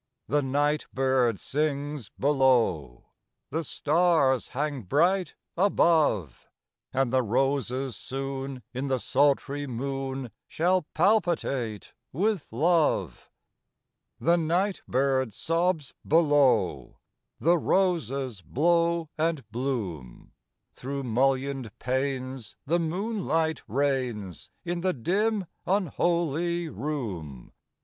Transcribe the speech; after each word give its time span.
The 0.27 0.41
nightbird 0.41 1.39
sings 1.39 2.09
below; 2.17 3.09
The 3.51 3.63
stars 3.63 4.47
hang 4.47 4.81
bright 4.81 5.35
above; 5.55 6.49
And 6.91 7.13
the 7.13 7.21
roses 7.21 7.97
soon 7.97 8.63
in 8.73 8.87
the 8.87 8.97
sultry 8.99 9.67
moon 9.67 10.31
Shall 10.47 10.87
palpitate 10.95 11.93
with 12.11 12.47
love. 12.49 13.29
The 14.19 14.37
nightbird 14.37 15.35
sobs 15.35 15.93
below; 16.07 16.97
The 17.37 17.59
roses 17.59 18.41
blow 18.41 19.07
and 19.19 19.47
bloom; 19.51 20.31
Through 20.73 21.03
mullioned 21.03 21.77
panes 21.77 22.55
the 22.65 22.79
moonlight 22.79 23.61
rains 23.67 24.49
In 24.65 24.81
the 24.81 24.93
dim, 24.93 25.45
unholy 25.67 26.69
room. 26.69 27.53